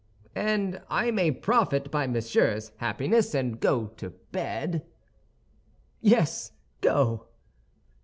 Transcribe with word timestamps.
"And 0.33 0.81
I 0.89 1.11
may 1.11 1.29
profit 1.29 1.91
by 1.91 2.07
Monsieur's 2.07 2.71
happiness, 2.77 3.35
and 3.35 3.59
go 3.59 3.85
to 3.97 4.09
bed?" 4.09 4.83
"Yes, 6.01 6.53
go." 6.81 7.27